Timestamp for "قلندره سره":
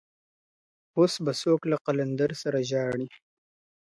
1.85-2.59